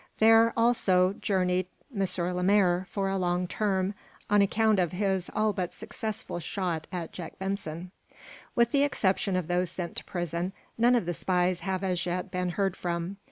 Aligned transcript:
There, 0.17 0.51
also, 0.57 1.13
journeyed 1.21 1.67
M. 1.95 2.07
Lemaire, 2.33 2.87
for 2.89 3.07
a 3.07 3.19
long 3.19 3.47
term, 3.47 3.93
on 4.31 4.41
account 4.41 4.79
of 4.79 4.93
his 4.93 5.29
all 5.35 5.53
but 5.53 5.75
successful 5.75 6.39
shot 6.39 6.87
at 6.91 7.11
Jack 7.13 7.37
Benson. 7.37 7.91
With 8.55 8.71
the 8.71 8.81
exception 8.81 9.35
of 9.35 9.47
those 9.47 9.69
sent 9.69 9.95
to 9.97 10.03
prison 10.03 10.53
none 10.75 10.95
of 10.95 11.05
the 11.05 11.13
spies 11.13 11.59
have 11.59 11.83
as 11.83 12.03
yet 12.07 12.31
been 12.31 12.49
heard 12.57 12.75
from. 12.75 13.17